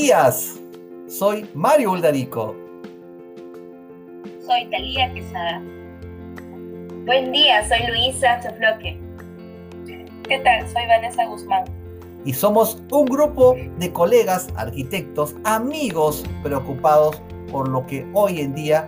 [0.00, 0.60] Días.
[1.08, 2.54] Soy Mario Uldarico.
[4.46, 5.60] Soy Talía Quesada.
[7.04, 8.96] Buen día, soy Luisa Chofloque.
[10.28, 10.68] ¿Qué tal?
[10.68, 11.64] Soy Vanessa Guzmán.
[12.24, 17.20] Y somos un grupo de colegas, arquitectos, amigos preocupados
[17.50, 18.86] por lo que hoy en día,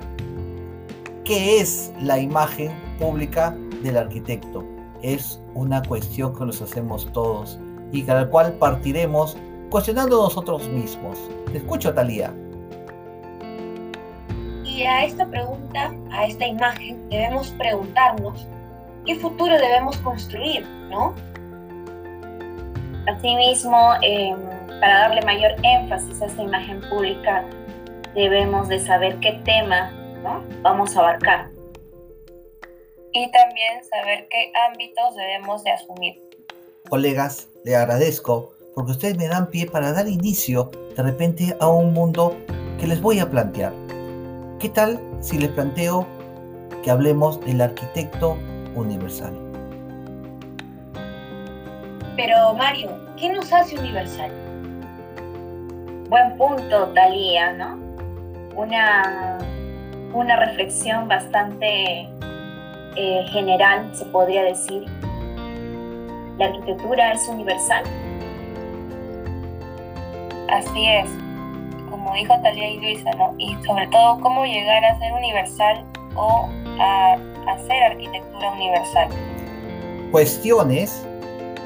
[1.24, 2.70] ¿qué es la imagen
[3.00, 4.64] pública del arquitecto?
[5.02, 7.58] Es una cuestión que nos hacemos todos
[7.90, 9.36] y cada cual partiremos
[9.70, 11.18] cuestionando nosotros mismos.
[11.50, 12.32] Te escucho, Talía.
[14.64, 18.46] Y a esta pregunta, a esta imagen, debemos preguntarnos
[19.06, 21.14] qué futuro debemos construir, ¿no?
[23.06, 24.34] Asimismo, eh,
[24.80, 27.44] para darle mayor énfasis a esta imagen pública,
[28.14, 29.90] debemos de saber qué tema
[30.22, 30.42] ¿no?
[30.62, 31.48] vamos a abarcar.
[33.12, 36.20] Y también saber qué ámbitos debemos de asumir.
[36.88, 41.92] Colegas, le agradezco porque ustedes me dan pie para dar inicio de repente a un
[41.92, 42.36] mundo
[42.78, 43.72] que les voy a plantear.
[44.58, 46.06] ¿Qué tal si les planteo
[46.82, 48.36] que hablemos del arquitecto
[48.74, 49.32] universal?
[52.16, 54.30] Pero Mario, ¿qué nos hace universal?
[56.08, 57.78] Buen punto, Talía, ¿no?
[58.56, 59.38] Una,
[60.12, 62.08] una reflexión bastante
[62.96, 64.84] eh, general, se podría decir.
[66.38, 67.84] ¿La arquitectura es universal?
[70.50, 71.08] Así es,
[71.90, 73.34] como dijo Talía y Luisa, ¿no?
[73.38, 75.84] Y sobre todo, cómo llegar a ser universal
[76.16, 76.48] o
[76.80, 79.08] a hacer arquitectura universal.
[80.10, 81.06] Cuestiones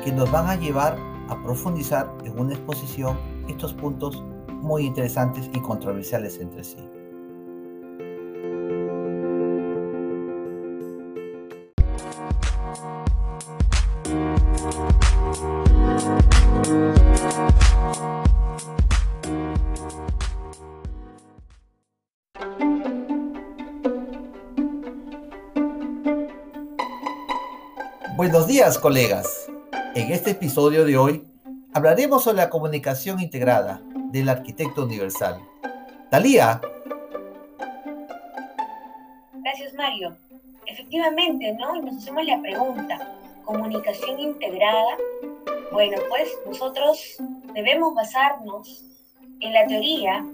[0.04, 0.98] que nos van a llevar
[1.30, 3.18] a profundizar en una exposición
[3.48, 6.76] estos puntos muy interesantes y controversiales entre sí.
[28.24, 29.50] Buenos días, colegas.
[29.94, 31.28] En este episodio de hoy
[31.74, 35.42] hablaremos sobre la comunicación integrada del arquitecto universal.
[36.10, 36.58] Talía.
[39.34, 40.16] Gracias, Mario.
[40.64, 41.76] Efectivamente, ¿no?
[41.76, 43.14] Y nos hacemos la pregunta,
[43.44, 44.96] ¿comunicación integrada?
[45.70, 47.16] Bueno, pues nosotros
[47.52, 48.86] debemos basarnos
[49.41, 50.24] en la teoría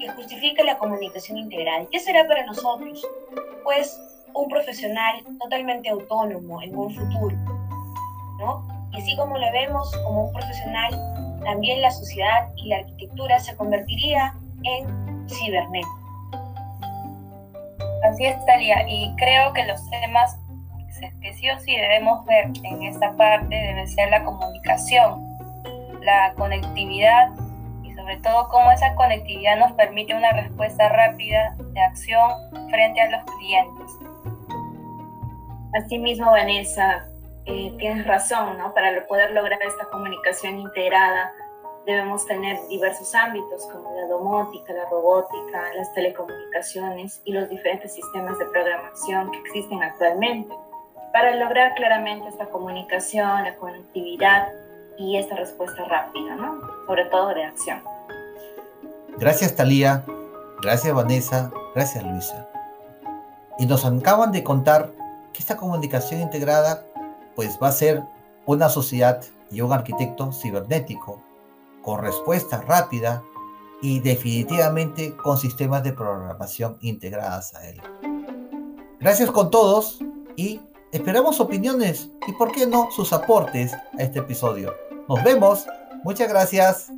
[0.00, 1.86] que justifica la comunicación integrada.
[1.92, 3.06] qué será para nosotros?
[3.64, 4.00] Pues
[4.34, 7.36] un profesional totalmente autónomo en un futuro,
[8.38, 8.66] ¿no?
[8.92, 13.56] Y así como lo vemos como un profesional, también la sociedad y la arquitectura se
[13.56, 15.98] convertiría en cibernético.
[18.04, 20.38] Así es, Talia, y creo que los temas
[21.20, 25.36] que sí o sí debemos ver en esta parte debe ser la comunicación,
[26.02, 27.30] la conectividad
[27.82, 32.30] y sobre todo cómo esa conectividad nos permite una respuesta rápida de acción
[32.70, 34.03] frente a los clientes.
[35.74, 37.06] Asimismo, Vanessa,
[37.46, 38.72] eh, tienes razón, ¿no?
[38.72, 41.32] Para poder lograr esta comunicación integrada
[41.86, 48.38] debemos tener diversos ámbitos como la domótica, la robótica, las telecomunicaciones y los diferentes sistemas
[48.38, 50.54] de programación que existen actualmente
[51.12, 54.48] para lograr claramente esta comunicación, la conectividad
[54.98, 56.60] y esta respuesta rápida, ¿no?
[56.86, 57.82] Sobre todo de acción.
[59.18, 60.04] Gracias Talía,
[60.62, 62.48] gracias Vanessa, gracias Luisa.
[63.58, 64.90] Y nos acaban de contar
[65.34, 66.86] que esta comunicación integrada
[67.36, 68.02] pues va a ser
[68.46, 71.22] una sociedad y un arquitecto cibernético
[71.82, 73.22] con respuesta rápida
[73.82, 77.82] y definitivamente con sistemas de programación integradas a él.
[78.98, 79.98] Gracias con todos
[80.36, 80.62] y
[80.92, 84.72] esperamos opiniones y por qué no sus aportes a este episodio.
[85.08, 85.66] Nos vemos.
[86.02, 86.90] Muchas gracias.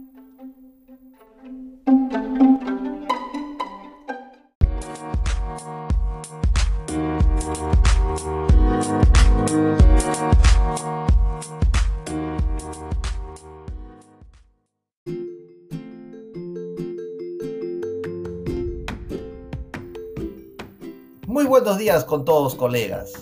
[21.36, 23.12] Muy buenos días con todos colegas.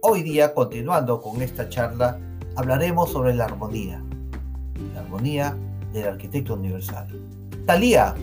[0.00, 2.18] Hoy día, continuando con esta charla,
[2.56, 4.02] hablaremos sobre la armonía.
[4.94, 5.54] La armonía
[5.92, 7.06] del arquitecto universal.
[7.66, 8.14] Talía.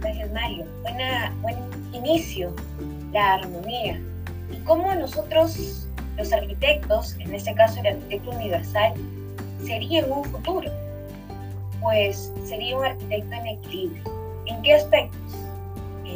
[0.00, 0.64] Gracias Mario.
[0.80, 1.56] Buena, buen
[1.92, 2.56] inicio,
[3.12, 4.00] la armonía.
[4.50, 5.86] Y cómo nosotros,
[6.16, 8.94] los arquitectos, en este caso el arquitecto universal,
[9.66, 10.70] sería en un futuro.
[11.82, 14.02] Pues sería un arquitecto en equilibrio.
[14.46, 15.41] ¿En qué aspectos?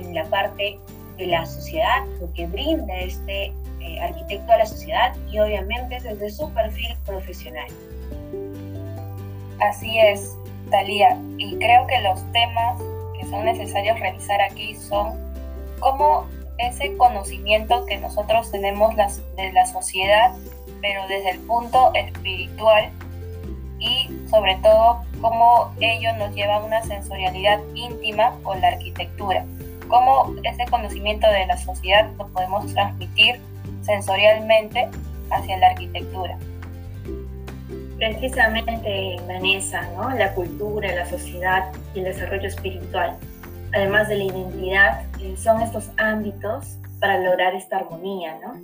[0.01, 0.79] En la parte
[1.17, 6.31] de la sociedad, lo que brinda este eh, arquitecto a la sociedad y obviamente desde
[6.31, 7.69] su perfil profesional.
[9.61, 10.37] Así es,
[10.71, 12.81] Talía, y creo que los temas
[13.19, 15.15] que son necesarios revisar aquí son
[15.81, 16.27] cómo
[16.59, 20.35] ese conocimiento que nosotros tenemos de la sociedad,
[20.81, 22.91] pero desde el punto espiritual
[23.79, 29.45] y sobre todo cómo ello nos lleva a una sensorialidad íntima con la arquitectura,
[29.89, 33.41] cómo ese conocimiento de la sociedad lo podemos transmitir
[33.83, 34.89] sensorialmente
[35.31, 36.39] hacia la arquitectura.
[37.99, 40.11] Precisamente, Vanessa, ¿no?
[40.11, 43.17] la cultura, la sociedad y el desarrollo espiritual,
[43.73, 48.55] además de la identidad, eh, son estos ámbitos para lograr esta armonía, ¿no?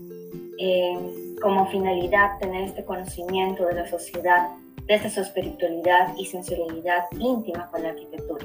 [0.59, 0.99] Eh,
[1.41, 4.49] como finalidad tener este conocimiento de la sociedad,
[4.87, 8.45] desde su espiritualidad y sensorialidad íntima con la arquitectura.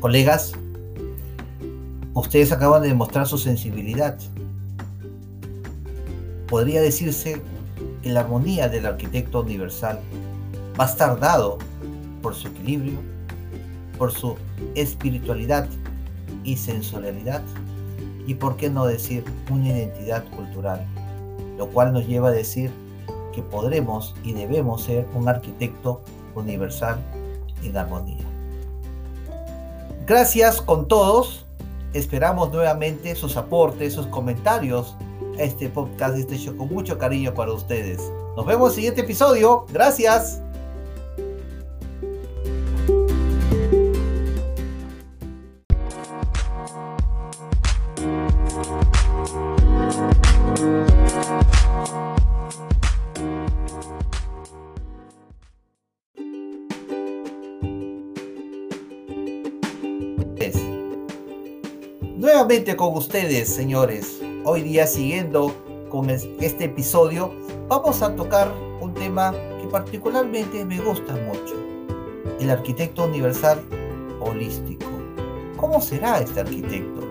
[0.00, 0.52] Colegas,
[2.20, 4.18] ustedes acaban de demostrar su sensibilidad.
[6.48, 7.42] Podría decirse
[8.02, 10.00] que la armonía del arquitecto universal
[10.78, 11.58] va a estar dado
[12.22, 12.98] por su equilibrio,
[13.98, 14.36] por su
[14.74, 15.68] espiritualidad
[16.44, 17.42] y sensorialidad,
[18.26, 20.86] y por qué no decir una identidad cultural,
[21.58, 22.70] lo cual nos lleva a decir
[23.32, 26.02] que podremos y debemos ser un arquitecto
[26.34, 26.98] universal
[27.62, 28.24] en armonía.
[30.06, 31.45] Gracias con todos.
[31.96, 34.94] Esperamos nuevamente sus aportes, sus comentarios
[35.38, 38.12] a este podcast, este show con mucho cariño para ustedes.
[38.36, 39.64] Nos vemos en el siguiente episodio.
[39.72, 40.42] Gracias.
[62.74, 64.20] Con ustedes, señores.
[64.44, 65.54] Hoy día siguiendo
[65.88, 67.32] con este episodio,
[67.68, 71.54] vamos a tocar un tema que particularmente me gusta mucho.
[72.40, 73.62] El arquitecto universal
[74.18, 74.84] holístico.
[75.56, 77.02] ¿Cómo será este arquitecto?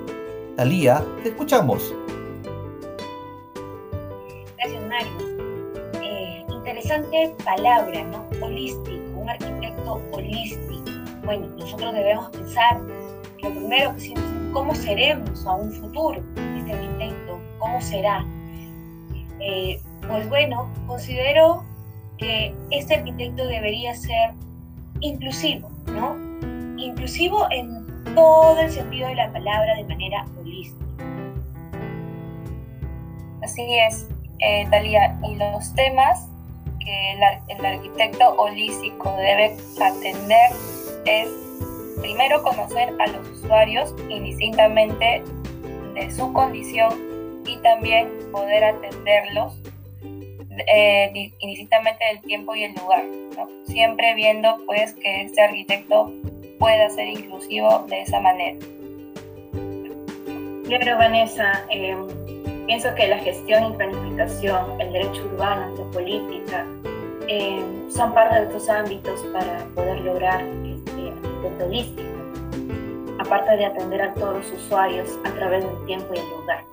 [0.58, 1.96] Talía, te escuchamos.
[4.58, 5.12] Gracias, Mario.
[6.04, 8.28] Eh, interesante palabra, ¿no?
[8.46, 10.92] Holístico, un arquitecto holístico.
[11.24, 12.82] Bueno, nosotros debemos pensar
[13.42, 16.24] lo primero que siempre cómo seremos a un futuro
[16.58, 18.26] este arquitecto, cómo será.
[19.42, 21.66] Eh, pues bueno, considero
[22.18, 24.32] que este arquitecto debería ser
[25.02, 26.16] inclusivo, ¿no?
[26.78, 27.86] Inclusivo en
[28.16, 30.86] todo el sentido de la palabra de manera holística.
[33.44, 34.08] Así es,
[34.40, 36.30] eh, y los temas
[36.80, 37.12] que
[37.50, 40.52] el arquitecto holístico debe atender
[41.04, 41.45] es
[42.02, 45.24] primero conocer a los usuarios indistintamente
[45.94, 49.58] de su condición y también poder atenderlos
[50.68, 53.04] eh, indistintamente del tiempo y el lugar,
[53.66, 56.12] siempre viendo pues que este arquitecto
[56.60, 58.58] pueda ser inclusivo de esa manera.
[60.66, 62.08] Claro, Vanessa, em,
[62.66, 66.66] pienso que la gestión y planificación, el derecho urbano, la política,
[67.28, 70.44] em, son parte de estos ámbitos para poder lograr
[71.64, 72.10] holístico,
[73.20, 76.64] aparte de atender a todos los usuarios a través del tiempo y el lugar.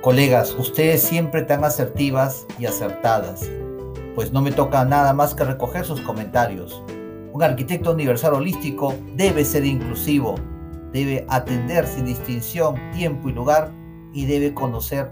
[0.00, 3.50] Colegas, ustedes siempre tan asertivas y acertadas,
[4.14, 6.82] pues no me toca nada más que recoger sus comentarios.
[7.32, 10.36] Un arquitecto universal holístico debe ser inclusivo,
[10.92, 13.70] debe atender sin distinción tiempo y lugar
[14.12, 15.10] y debe conocer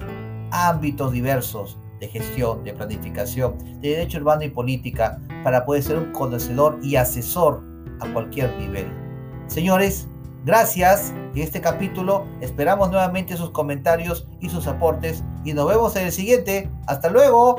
[0.51, 6.13] ámbitos diversos de gestión, de planificación, de derecho urbano y política para poder ser un
[6.13, 7.63] conocedor y asesor
[8.01, 8.87] a cualquier nivel.
[9.47, 10.09] Señores,
[10.45, 12.27] gracias en este capítulo.
[12.41, 16.71] Esperamos nuevamente sus comentarios y sus aportes y nos vemos en el siguiente.
[16.87, 17.57] Hasta luego.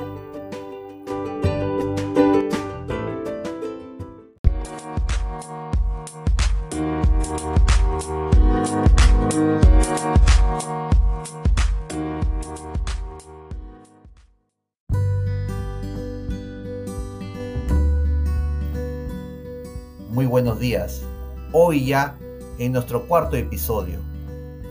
[20.18, 21.04] Muy buenos días.
[21.52, 22.16] Hoy ya
[22.58, 24.00] en nuestro cuarto episodio.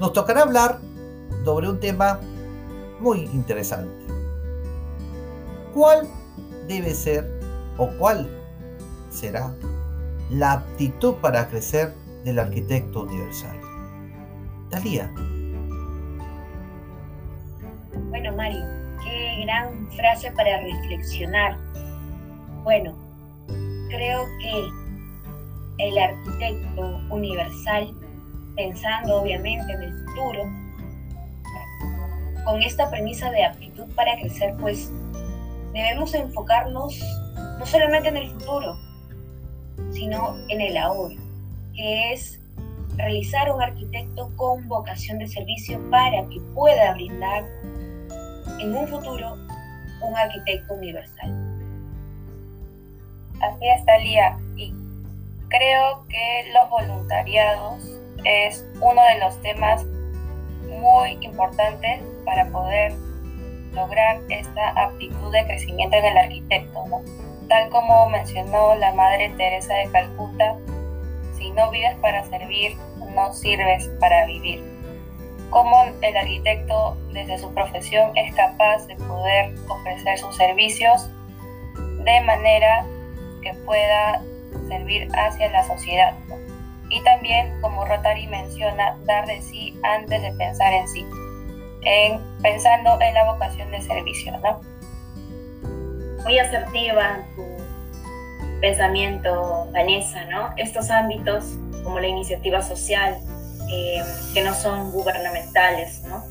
[0.00, 0.81] Nos tocará hablar
[1.45, 2.19] sobre un tema
[2.99, 3.95] muy interesante.
[5.73, 6.09] ¿Cuál
[6.67, 7.31] debe ser
[7.79, 8.29] o cuál
[9.09, 9.55] será
[10.31, 13.57] la aptitud para crecer del arquitecto universal?
[14.69, 15.15] Talía.
[18.09, 18.65] Bueno, Mario,
[19.05, 21.57] qué gran frase para reflexionar.
[22.65, 22.97] Bueno,
[23.88, 24.86] creo que
[25.78, 27.95] el arquitecto universal,
[28.56, 30.42] pensando obviamente en el futuro,
[32.45, 34.90] con esta premisa de aptitud para crecer, pues
[35.73, 36.99] debemos enfocarnos
[37.59, 38.76] no solamente en el futuro,
[39.90, 41.14] sino en el ahora,
[41.75, 42.40] que es
[42.97, 47.45] realizar un arquitecto con vocación de servicio para que pueda brindar
[48.61, 49.37] en un futuro
[50.02, 51.35] un arquitecto universal.
[53.40, 54.38] Así es, Talía.
[55.49, 59.85] Creo que los voluntariados es uno de los temas
[60.81, 62.93] muy importantes para poder
[63.73, 66.85] lograr esta aptitud de crecimiento en el arquitecto.
[67.49, 70.57] Tal como mencionó la Madre Teresa de Calcuta,
[71.38, 72.76] si no vives para servir,
[73.15, 74.65] no sirves para vivir.
[75.50, 81.09] Cómo el arquitecto desde su profesión es capaz de poder ofrecer sus servicios
[82.05, 82.85] de manera
[83.43, 84.23] que pueda
[84.68, 86.14] servir hacia la sociedad.
[86.88, 91.04] Y también, como Rotary menciona, dar de sí antes de pensar en sí,
[91.82, 94.32] en, pensando en la vocación de servicio.
[94.38, 94.60] ¿no?
[96.22, 97.44] Muy asertiva tu
[98.60, 100.50] pensamiento, Vanessa, ¿no?
[100.56, 103.16] Estos ámbitos como la iniciativa social,
[103.70, 106.25] eh, que no son gubernamentales, ¿no?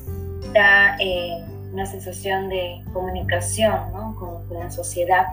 [0.52, 4.16] Da eh, una sensación de comunicación ¿no?
[4.18, 5.26] con, con la sociedad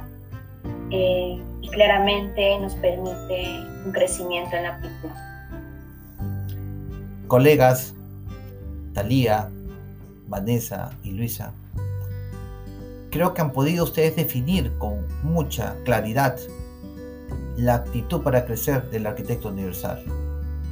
[0.91, 5.15] eh, y claramente nos permite un crecimiento en la cultura.
[7.27, 7.93] Colegas,
[8.93, 9.49] Talía,
[10.27, 11.53] Vanessa y Luisa,
[13.11, 16.37] creo que han podido ustedes definir con mucha claridad
[17.55, 20.03] la actitud para crecer del arquitecto universal.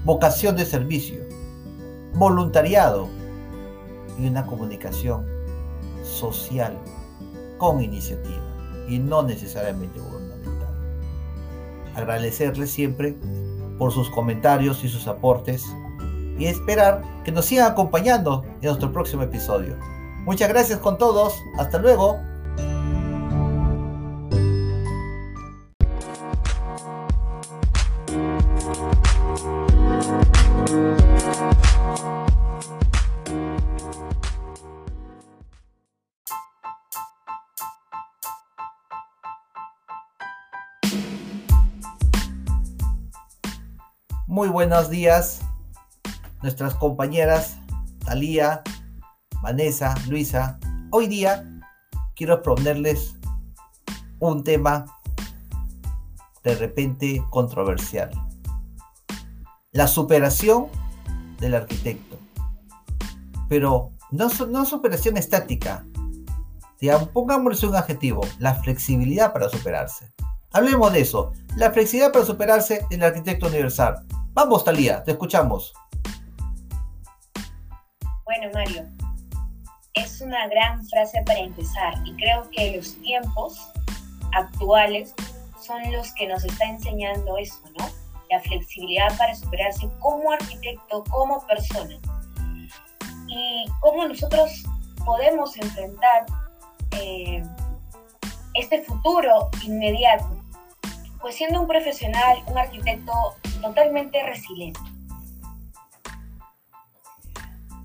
[0.03, 1.21] Vocación de servicio,
[2.15, 3.07] voluntariado
[4.19, 5.25] y una comunicación
[6.03, 6.77] social
[7.57, 8.43] con iniciativa
[8.89, 10.01] y no necesariamente.
[11.95, 13.15] Agradecerles siempre
[13.77, 15.65] por sus comentarios y sus aportes
[16.37, 19.75] y esperar que nos sigan acompañando en nuestro próximo episodio.
[20.25, 21.33] Muchas gracias con todos.
[21.57, 22.19] Hasta luego.
[44.41, 45.41] Muy buenos días,
[46.41, 47.59] nuestras compañeras
[48.03, 48.63] Talía,
[49.43, 50.59] Vanessa, Luisa.
[50.89, 51.47] Hoy día
[52.15, 53.19] quiero proponerles
[54.17, 54.85] un tema
[56.43, 58.09] de repente controversial.
[59.73, 60.69] La superación
[61.39, 62.17] del arquitecto.
[63.47, 65.85] Pero no, no superación estática.
[67.13, 70.11] Pongámosle un adjetivo, la flexibilidad para superarse.
[70.51, 74.03] Hablemos de eso, la flexibilidad para superarse del arquitecto universal.
[74.33, 75.73] Vamos, Talía, te escuchamos.
[78.23, 78.87] Bueno, Mario,
[79.93, 83.59] es una gran frase para empezar y creo que los tiempos
[84.33, 85.13] actuales
[85.59, 87.89] son los que nos está enseñando eso, ¿no?
[88.29, 91.99] La flexibilidad para superarse como arquitecto, como persona.
[93.27, 94.63] Y cómo nosotros
[95.05, 96.25] podemos enfrentar
[96.91, 97.43] eh,
[98.53, 100.40] este futuro inmediato.
[101.21, 103.13] Pues siendo un profesional, un arquitecto
[103.61, 104.79] totalmente resiliente.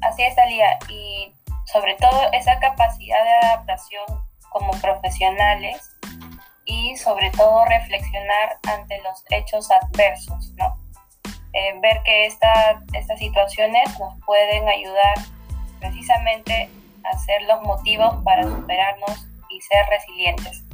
[0.01, 0.79] Así es, Talía.
[0.89, 1.35] Y
[1.67, 4.05] sobre todo esa capacidad de adaptación
[4.51, 5.97] como profesionales
[6.65, 10.79] y sobre todo reflexionar ante los hechos adversos, ¿no?
[11.53, 15.15] Eh, ver que esta, estas situaciones nos pueden ayudar
[15.81, 16.69] precisamente
[17.05, 20.66] a ser los motivos para superarnos y ser resilientes.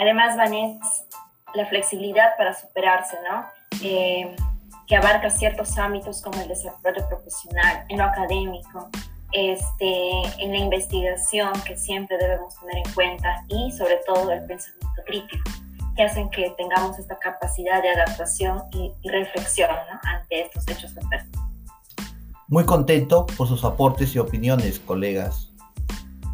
[0.00, 1.04] Además, Vanessa,
[1.54, 3.46] la flexibilidad para superarse, ¿no?
[3.82, 4.34] Eh,
[4.86, 8.88] que abarca ciertos ámbitos como el desarrollo profesional, en lo académico,
[9.32, 15.02] este, en la investigación que siempre debemos tener en cuenta y sobre todo el pensamiento
[15.04, 15.50] crítico,
[15.94, 19.70] que hacen que tengamos esta capacidad de adaptación y, reflexión
[20.04, 21.42] ante estos hechos adversos.
[22.46, 25.47] Muy contento por sus aportes y opiniones, colegas.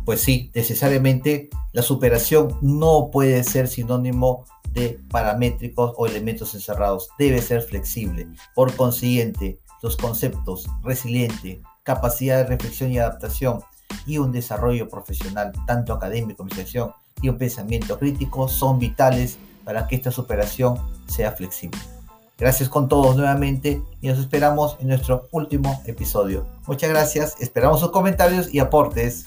[0.04, 7.08] Pues sí, necesariamente la superación no puede ser sinónimo de paramétricos o elementos encerrados.
[7.18, 8.28] Debe ser flexible.
[8.54, 13.60] Por consiguiente, los conceptos resiliente, capacidad de reflexión y adaptación
[14.06, 16.92] y un desarrollo profesional, tanto académico, investigación
[17.22, 21.78] y un pensamiento crítico, son vitales para que esta superación sea flexible.
[22.36, 26.46] Gracias con todos nuevamente y nos esperamos en nuestro último episodio.
[26.66, 29.26] Muchas gracias, esperamos sus comentarios y aportes.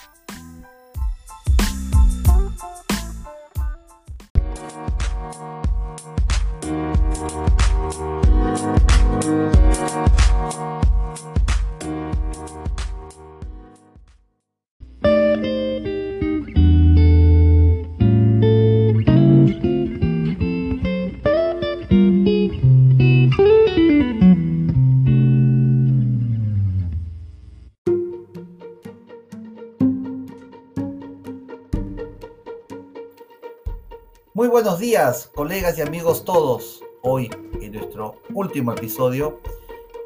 [34.57, 36.83] Buenos días, colegas y amigos todos.
[37.03, 37.29] Hoy,
[37.61, 39.39] en nuestro último episodio,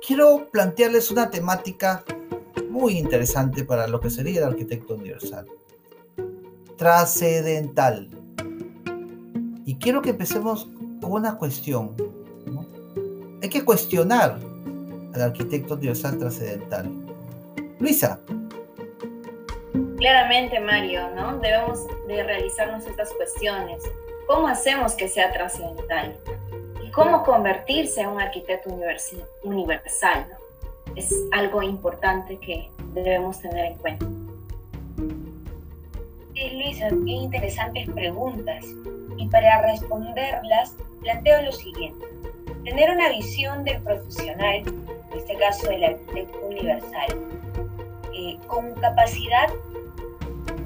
[0.05, 2.03] quiero plantearles una temática
[2.69, 5.47] muy interesante para lo que sería el arquitecto universal.
[6.75, 8.09] Trascendental.
[9.65, 10.67] Y quiero que empecemos
[10.99, 11.95] con una cuestión.
[13.41, 14.37] Hay que cuestionar
[15.13, 16.91] al arquitecto universal trascendental.
[17.79, 18.19] Luisa.
[19.95, 21.37] Claramente, Mario, ¿no?
[21.37, 23.81] Debemos de realizarnos estas cuestiones.
[24.33, 26.17] ¿Cómo hacemos que sea trascendental?
[26.81, 28.69] ¿Y cómo convertirse en un arquitecto
[29.43, 30.25] universal?
[30.95, 34.05] Es algo importante que debemos tener en cuenta.
[36.33, 38.65] Sí, Luisa, qué interesantes preguntas.
[39.17, 42.05] Y para responderlas, planteo lo siguiente.
[42.63, 47.09] Tener una visión del profesional, en este caso del arquitecto universal,
[48.13, 49.49] eh, con capacidad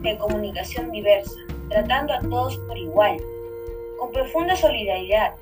[0.01, 3.17] de comunicación diversa, tratando a todos por igual,
[4.05, 5.33] con profunda solidaridad,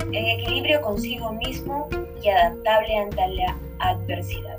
[0.00, 1.88] en equilibrio consigo mismo
[2.20, 4.58] y adaptable ante la adversidad.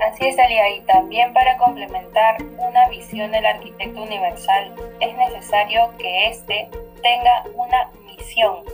[0.00, 6.30] Así es, Alia, y también para complementar una visión del arquitecto universal es necesario que
[6.30, 6.68] éste
[7.00, 8.64] tenga una misión.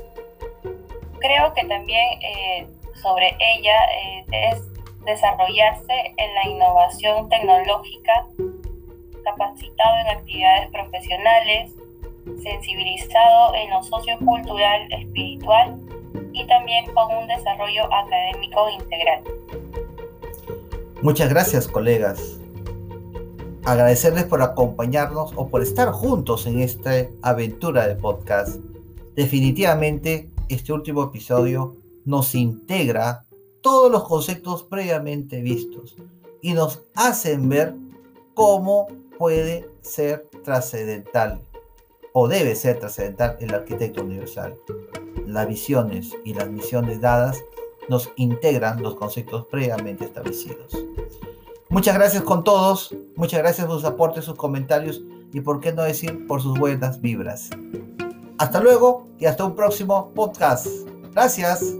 [1.18, 4.62] Creo que también eh, sobre ella eh, es
[5.04, 8.26] desarrollarse en la innovación tecnológica,
[9.24, 11.74] capacitado en actividades profesionales,
[12.42, 15.78] sensibilizado en lo sociocultural, espiritual
[16.32, 19.22] y también con un desarrollo académico integral.
[21.02, 22.38] Muchas gracias, colegas.
[23.64, 28.56] Agradecerles por acompañarnos o por estar juntos en esta aventura de podcast.
[29.14, 33.26] Definitivamente, este último episodio nos integra
[33.60, 35.96] todos los conceptos previamente vistos
[36.40, 37.74] y nos hacen ver
[38.34, 41.42] cómo puede ser trascendental
[42.12, 44.56] o debe ser trascendental el arquitecto universal.
[45.26, 47.42] Las visiones y las misiones dadas
[47.88, 50.76] nos integran los conceptos previamente establecidos.
[51.68, 55.82] Muchas gracias con todos, muchas gracias por sus aportes, sus comentarios y por qué no
[55.82, 57.50] decir por sus buenas vibras.
[58.38, 60.66] Hasta luego y hasta un próximo podcast.
[61.12, 61.74] Gracias.